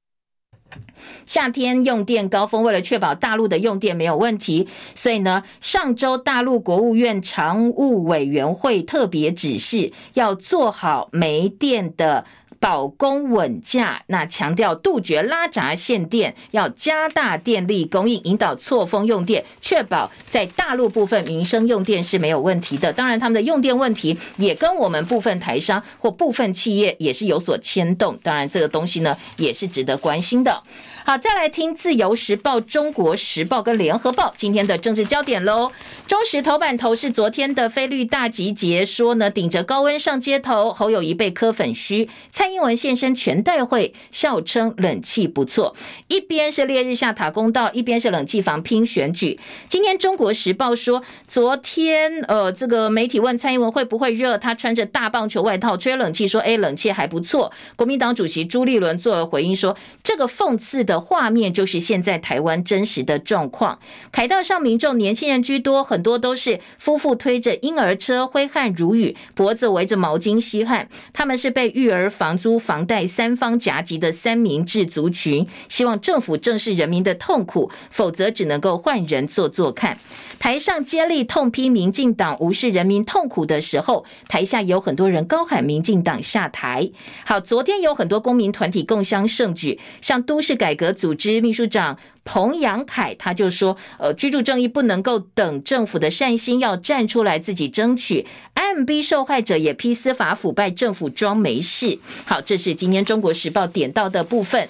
[1.25, 12.25] 夏天用电高峰，为了确保大陆的用电没有问题，所以呢，上周大陆国务院常务委员会特别指示，要做好煤电的
[12.59, 14.01] 保供稳价。
[14.07, 22.91] 那强调杜绝拉闸限电，要加大电力供应，引导错峰用电，确保在大陆部分民生用电是没有问题的。
[22.91, 28.17] 当然，他们的用电问题也跟我们部分台商或部分企业也是有所牵动。
[28.23, 30.63] 当然，这个东西呢，也是值得关心的。
[31.07, 35.71] 好，再来听《自由时报》《中国时报》跟《联合报》今天的政治焦点喽。
[36.07, 45.75] 中时头版头是昨天的菲绿大集结，说呢，顶着高温上街头，侯友谊被磕粉嘘，蔡英文现身全代会，笑称冷气不错。
[46.07, 49.39] 一边是烈日下塔公道，一边是冷气房拼选举。
[49.69, 57.51] 今天《中国时报》说，昨天呃，这个媒体问蔡英文会不会热，他穿着大棒球外套吹冷气，说哎，冷气还不错。
[57.75, 60.94] 国民党主席朱立伦做了回应，说这个讽刺的。
[60.99, 63.79] 画面就是现在台湾真实的状况。
[64.11, 70.87] 凯道上民众年轻人居多，很多都是夫妇推着婴儿车，挥汗如雨，脖子围着毛巾吸汗。
[71.13, 79.97] 他们是被育儿、房租、房贷三方夹击的三明治族群，希望政府正视人民的痛苦，否则只能够换人做做看。
[80.37, 86.91] 台上接力痛批民进党无视人民痛苦的时候，台下有很多人高喊民进党下台。
[87.25, 98.25] 好，昨天有很多公民团体共襄盛举，像都市改革的组织秘书长彭阳凯，他就说：“呃，居住正义不能够等政府的善心，要站出来自己争取。
[98.53, 104.69] MB 受害者也批司法腐败，政府装没事。”好，这是今天中国时报点到的部分。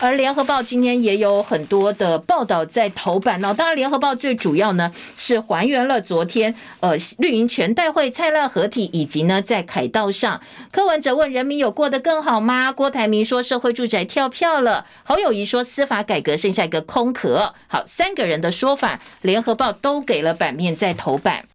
[0.00, 10.40] 而联合报今天也有很多的报道在头版哦，当然联合报最主要呢是还原了昨天呃绿营全代会蔡赖合体，以及呢在凯道上，
[10.70, 12.72] 柯文哲问人民有过得更好吗？
[12.72, 17.54] 郭台铭说社会住宅跳票了，侯友宜说司法改革剩下一个空壳。
[17.68, 21.46] 好，三个人的说法，联合报都给了版面在头版。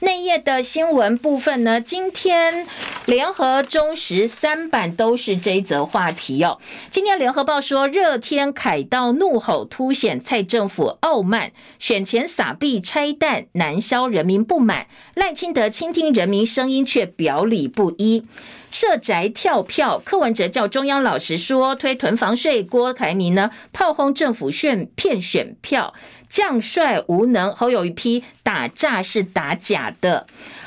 [0.00, 2.66] 内页的新闻部分呢，今天
[3.06, 6.58] 联合中时三版都是这一则话题哦。
[6.90, 18.24] 今天联合报说，热天凯道怒吼凸显蔡政府傲慢，选前撒币拆弹难消人民不满，赖清德倾听人民声音却表里不一。
[18.68, 25.94] 社宅跳票，柯文哲叫中央老实说，推囤房税，郭台铭呢炮轰政府炫骗选票。
[26.36, 30.26] 将帅无能，侯友宜批打诈是打假的，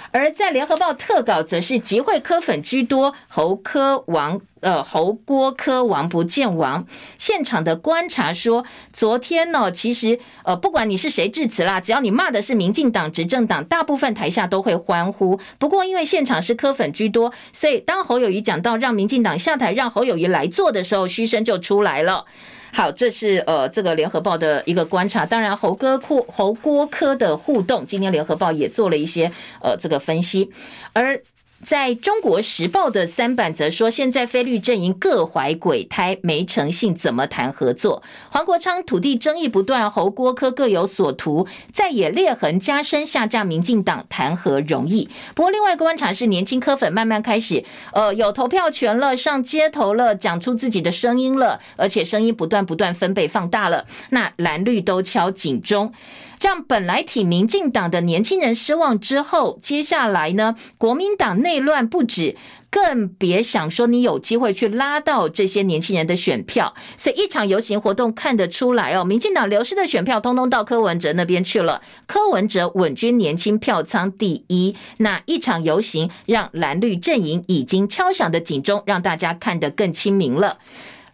[0.09, 6.87] 而在联合报特稿则是集会柯粉居多，侯柯王呃侯郭柯王不见王。
[7.19, 15.39] 现场的观察说，昨天呢、其实呃不管你是谁致辞啦，只要你骂的是民进党执政党，大部分台下都会欢呼。
[15.59, 22.25] 不过因为现场是柯粉居多，所以当侯友宜讲到让民进党下台，让侯友宜来做的时候，嘘声就出来了。
[22.71, 25.25] 好，这是呃这个联合报的一个观察。
[25.25, 30.49] 当然，侯哥库侯郭科的互动，今天联合报也做了一些呃这个分析，
[30.93, 31.21] 而。
[31.69, 38.01] 在中国时报的三版则说，现在菲绿阵营各怀鬼胎，没诚信，怎么谈合作？
[38.31, 45.07] 黄国昌土地争议不断，侯郭科各有所图，在野裂痕加深，下架民进党谈何容易？
[45.35, 47.63] 不过，另外一个观察是，年轻科粉慢慢开始，
[47.93, 55.93] 呃，有投票权了，上街头了，讲出自己的声音了，而且声音不断不断分贝放大了，那蓝绿都敲警钟。
[56.39, 62.35] 让本来挺民进党的年轻人失望之后，接下来呢，国民党内乱不止。
[62.71, 74.75] 更别想说你有机会去拉到这些年轻人的选票，所以一场游行活动看得出来哦，民进党流失的选票通通到柯文哲那边去了，柯文哲稳居年轻票仓第一。
[74.97, 80.59] 那一场游行让蓝绿阵营已经敲响的警钟，让大家看得更清明了。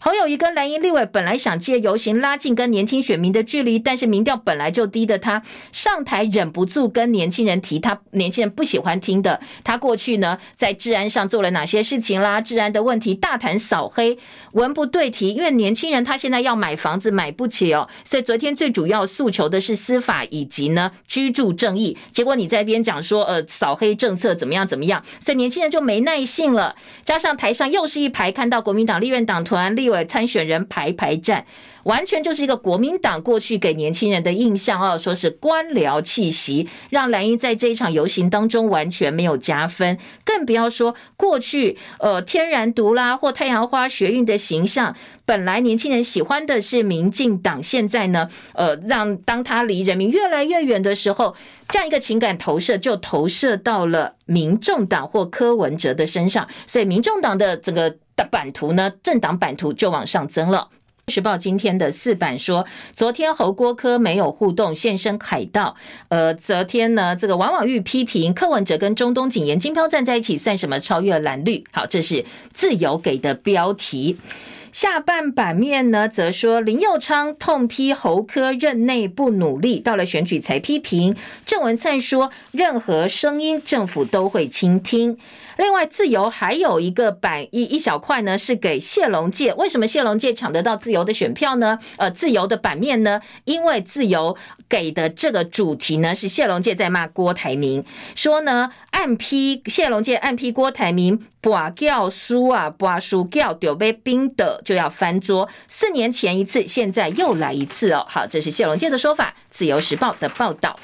[0.07, 5.41] 侯友谊跟蓝营立委本来想借游行拉近跟年轻选民的距离，但是民调本来就低的他
[5.71, 12.39] 上台忍不住跟年轻人提他年轻人不喜欢听的，他过去呢在治安上做了哪些事情啦？
[12.39, 14.15] 治安的问题大谈扫黑，
[14.51, 29.94] 文不对题，因为年轻人他现在要买房子买不起哦，所以昨天最主要诉求的是司法以及呢居住正义，结果你在边讲说呃扫黑政策怎么样怎么样，所以年轻人就没耐性了，加上台上又是一排看到国民党立院党团立委。
[30.03, 31.45] 参选人排排站，
[31.85, 51.35] 完全就是一个国民党过去给年轻人的印象哦，说是官僚气息，让蓝营在这一场游行当中完全没有加分，更不要说过去呃天然独啦或太阳花学运的形象，本来年轻人喜欢的是民进党，现在呢呃让当他离人民越来越远的时候，
[51.69, 57.95] 这样一个情感投射就投射到了民众党或柯文哲的身上，所以民众党的这个。
[58.17, 60.69] 的版图呢，政党版图就往上增了。
[61.07, 65.75] 时报今天的四版说，昨天侯郭科没有互动，现身凯道。
[66.09, 71.63] 呃，昨天呢，这个王婉玉批评柯文哲跟中东警言金飘站在一起，算什么超越蓝绿？
[71.71, 74.17] 好，这是自由给的标题。
[74.71, 81.15] 下半版面呢，则说林佑昌痛批侯科任内不努力，到了选举才批评。
[81.45, 85.17] 郑文灿说，任何声音政府都会倾听。
[85.57, 89.53] 另外，自由还有一个版一一小块呢，是给谢龙介。
[89.53, 91.79] 为什么谢龙介抢得到自由的选票呢？
[91.97, 93.21] 呃，自由的版面呢？
[93.45, 94.35] 因为自由
[94.67, 97.83] 给的这个主题呢，是谢龙介在骂郭台铭，
[98.15, 105.47] 说呢暗批谢龙介暗批郭台铭，跋叫输啊，跋输叫丢杯冰的就要翻桌。
[105.67, 108.05] 四年前一次，现在又来一次哦。
[108.09, 110.77] 好，这是谢龙介的说法，自由时报的报道。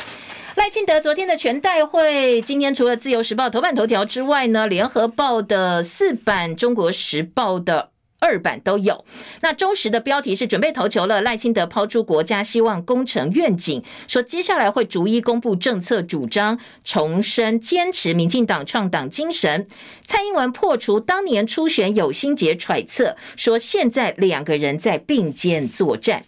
[0.55, 9.05] 赖清德昨天的全代会，今天除了自由时报头版头条之外呢，联合报的四版、中国时报的二版都有。
[9.39, 19.67] 那中时的标题是准备投球了，赖清德抛出国家希望工程愿景，说接下来会逐一公布政策主张，重申坚持民进党创党精神。
[20.05, 26.25] 蔡英文破除当年初选有心结揣测，说现在两个人在并肩作战。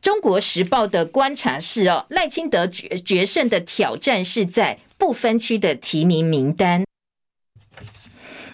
[0.00, 6.84] 中国时报的观察是哦，赖清德决决胜的挑战是在不分区的提名名单。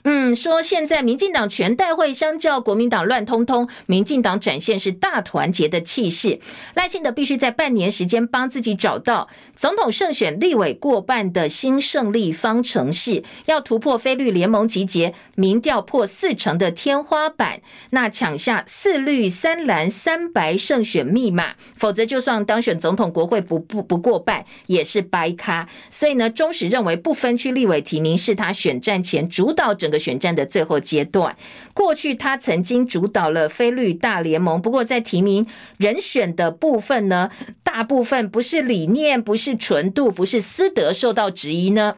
[0.06, 6.40] 嗯，说现在民进党全代会相较国民党乱通通，民进党展现是大团结的气势。
[6.74, 25.66] 赖清德必须在半年时间帮自己找到总统胜选、立委过半的新胜利方程式，要突破非绿联盟集结民调破四成的天花板，那抢下四绿三蓝三白胜选密码，否则就算当选总统，国会不不不过半也是掰咖。
[25.90, 29.93] 所以呢，中时认为不分区立委提名是他选战前主导整。
[29.98, 31.36] 选战的最后阶段，
[31.72, 37.30] 过去他曾经主导了菲律大联盟，不过在提名人选的部分呢，
[37.62, 41.96] 大部分不是理念，不是纯度，不是私德受到质疑呢。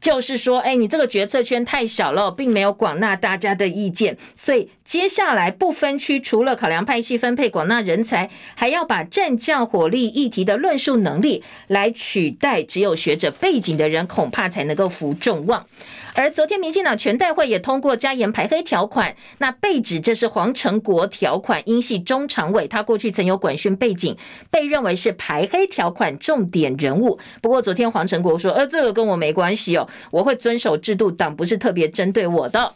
[0.00, 15.66] 就是说，哎，你这个决策圈太小了，并没有广纳大家的意见，所以接下来不分区，除了考量派系分配、广纳人才，还要把战将火力议题的论述能力来取代只有学者背景的人，恐怕才能够服众望。
[16.14, 24.16] 而昨天民进党全代会也通过加严排黑条款，那被指这是黄成国条款，因系中常委，他过去曾有管训背景，
[24.50, 27.18] 被认为是排黑条款重点人物。
[27.42, 32.74] 不过昨天黄成国说，呃，这个跟我没关系哦，我会遵守制度，党不是特别针对我的。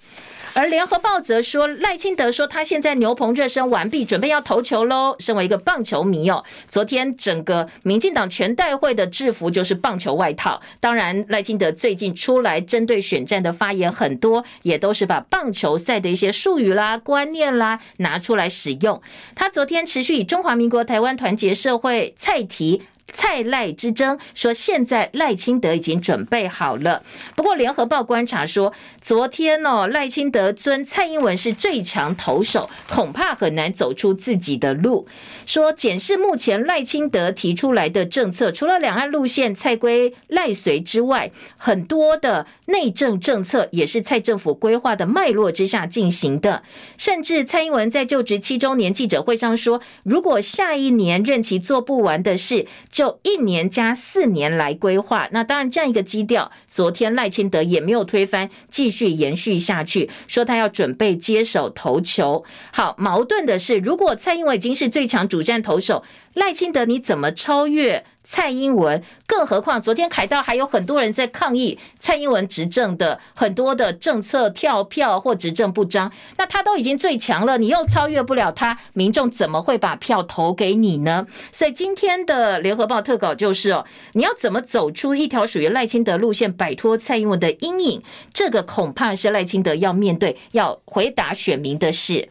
[0.55, 5.15] 而联合报则说，赖清德说他现在牛棚热身完毕，准备要投球喽。
[5.21, 10.61] 身为一个棒球迷哦，昨天整个民进党全代会的制服就是棒球外套。
[10.81, 19.01] 当然，赖清德最近出来针对选战的发言很多，也都是把棒球赛的一些术语啦、观念啦拿出来使用。
[19.37, 22.83] 他昨天持续以中华民国台湾团结社会蔡提。
[23.15, 27.03] 蔡赖之争，说现在赖清德已经准备好了。
[27.35, 35.07] 不过联合报观察说，昨天哦，赖清德尊蔡英文是最强投手，恐怕很难走出自己的路。
[35.47, 46.63] 说检视目前赖清德提出来的政策，除了两岸路线蔡归赖随之外，很多的内政政策也是蔡政府规划的脉络之下进行的。
[46.97, 52.67] 甚至蔡英文在就职七周年记者会上说，如果下一年任期做不完的事，
[52.99, 62.45] 就一年加四年来规划，那当然这样一个基调，昨天赖清德也没有推翻，继续延续下去，说他要准备接手投球。
[62.73, 66.03] 好，矛盾的是，如果蔡英文已经是最强主战投手，
[66.39, 68.05] 赖清德你怎么超越？
[68.23, 81.27] 蔡英文，更何况昨天凯道还有很多人在抗议蔡英文执政的很多的政策跳票或执政不彰，那他都已经最强了，你又超越不了他，民众怎么会把票投给你呢？
[81.53, 88.03] 所以今天的联合报特稿就是哦，你要怎么走出一条属于赖清德路线，摆脱蔡英文的阴影？
[88.35, 92.29] 这个恐怕是赖清德要面对、要回答选民的事。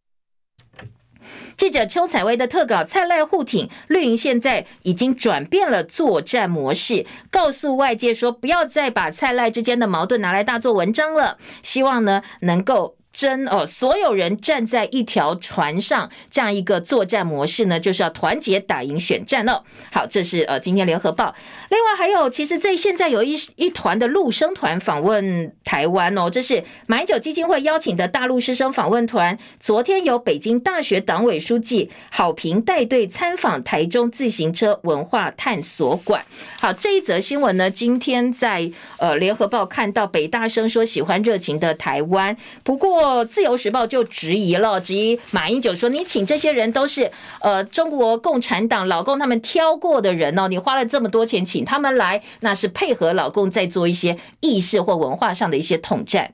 [1.57, 12.96] 记者邱采薇的特稿，蔡赖互挺，绿营现在已经转变了作战模式，告诉外界说，不要再把蔡赖之间的矛盾拿来大做文章了，希望呢能够。
[13.17, 19.63] 真哦，所有人站在一条船上，这样一个作战模式呢，就是要团结打赢选战哦。
[19.91, 21.33] 好，这是呃今天联合报。
[21.69, 29.35] 另外还有，其实这现在有一一团的陆生团访问台湾哦，这是马英九基金会邀请的大陆师生访问团。
[29.59, 36.23] 昨天由北京大学党委书记郝平带队参访台中自行车文化探索馆。
[36.59, 43.06] 好，这一则新闻呢，今天在呃联合报看到北大生说喜欢热情的台湾，不过。
[43.25, 56.33] 自由时报就质疑了，质疑马英九说：“你请这些人都是呃中国共产党老共他们挑过的人哦，你花了这么多钱请他们来，那是配合老共在做一些意识或文化上的一些统战。”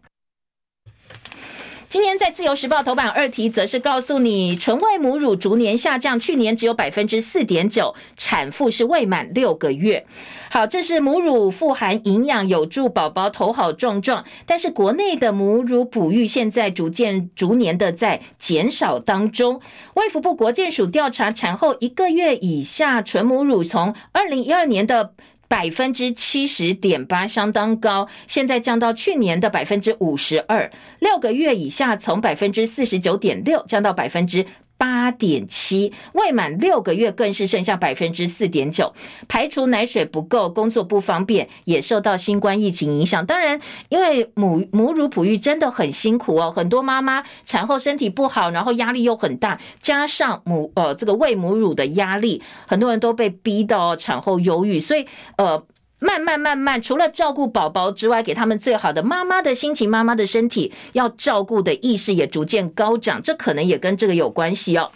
[1.94, 10.04] 今天在自由时报头版二题，则是告诉你，纯喂母乳逐年下降，去年只有百分之四点九，产妇是未满六个月。
[10.50, 14.26] 好，这是母乳富含营养，有助宝宝头好壮壮。
[14.48, 19.62] 但是国内的母乳哺育现在逐渐逐年的在减少当中。
[19.94, 25.14] 卫福部国健署调查，产后一个月以下纯母乳，从二零一二年的。
[25.54, 30.72] 百分之七十点八，相当高，现在降到去年的百分之五十二。
[30.98, 34.44] 六个月以下，从百分之四十九点六降到百分之。
[34.84, 38.94] 八点七，未满六个月更是剩下百分之四点九，
[39.30, 43.26] 排除奶水不够、工作不方便，也受到新冠疫情影响。
[43.26, 55.08] 当然，因为母母乳哺育真的很辛苦哦，很多妈妈产后身体不好，然后压力又很大，加上母呃这个喂母乳的压力，很多人都被逼到产后忧郁，所以
[55.38, 55.64] 呃。
[56.04, 64.92] 慢慢慢慢，除了照顾宝宝之外，给他们最好的妈妈的心情、妈妈的身体，要照顾的意识也逐渐高涨，这可能也跟这个有关系哦。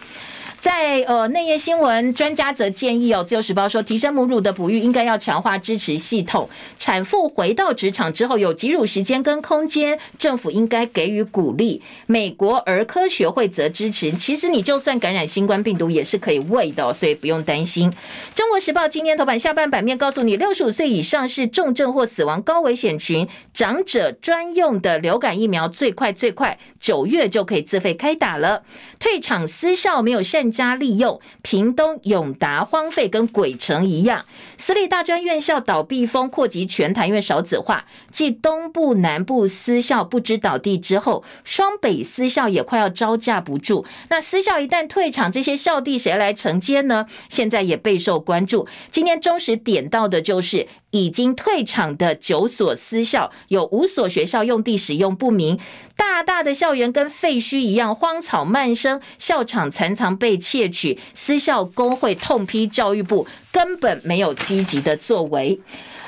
[0.59, 6.49] 在呃内页新闻，专家则建议哦，《自由时报》说，提升母乳的哺育应该要强化支持系统。
[6.79, 11.81] 产妇回到职场之后有挤乳时间跟空间，政府应该给予鼓励。
[12.07, 17.91] 美国儿科学会则支持，其实你就算感染新冠病毒也是可以喂的，所以不用担心。
[18.35, 28.63] 《中国时报》今天头版下半版面告诉你，六十五岁以上是重症或死亡高危险群，长者专用的流感疫苗最快最快九月就可以自费开打了。
[28.99, 34.25] 退场私校没有善加利用，屏东永达荒废跟鬼城一样，
[34.57, 43.85] 私立大专院校倒闭风扩及全台，因为少子化，继东部南部私校不知倒地之后，双北私校也快要招架不住。
[44.09, 47.05] 那私校一旦退场，这些校地谁来承接呢？
[47.29, 48.67] 现在也备受关注。
[48.91, 50.67] 今天中时点到的就是。
[50.91, 55.59] 已经退场的九所私校，有五所学校用地使用不明，
[55.95, 60.97] 大大的校园跟废墟一样，荒草漫生，校场常常被窃取。
[61.13, 65.59] 私校工会痛批教育部根本没有积极的作为。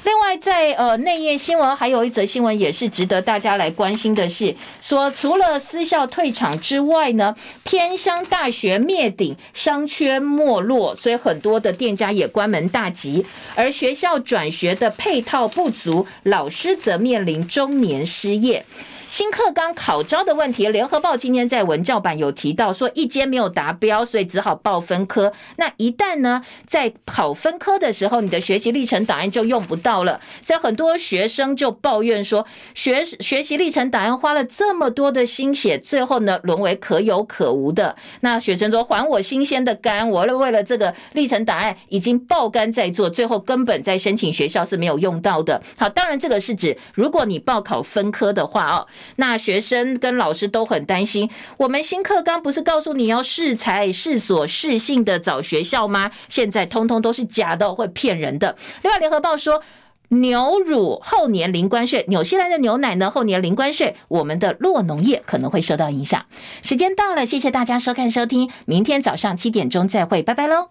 [0.03, 13.25] 另外在，在呃内页新闻还有一则新闻也是值得大家来关心的是，说除了私校退场之外呢，偏乡大学灭顶，商圈没落，所以很多的店家也关门大吉。
[13.55, 18.65] 而学校转学的配套不足，老师则面临中年失业。
[19.09, 25.33] 新课纲考招的问题，联合报今天在文教版有提到说，一间没有达标，所以只好报分科。
[25.55, 32.45] 那一旦呢，在考分科的时候，你的学习历程档案就用不到了，所以很多学生就抱怨说，
[32.75, 37.95] 学学习历程档案花了这么多的心血，最后呢，沦为可有可无的。
[38.21, 45.59] 那学生说，还我新鲜的肝，我为了这个历程档案已经爆肝在做，最后根本在申请学校是没有用到的。
[45.79, 51.29] 好，当然这个是指如果你报考分科的话哦，那学生跟老师都很担心。
[51.57, 56.11] 我们新课纲不是告诉你要适才适所适性的找学校吗？
[56.27, 58.55] 现在通通都是假的，会骗人的。
[58.81, 59.61] 另外，联合报说
[60.09, 66.25] 牛乳后年零关税，纽西兰的牛奶呢后年零关税，我们的酪农业可能会受到影响。
[66.63, 70.69] 时间到了，谢谢大家收看收听，明天早上七点钟再会，拜拜喽。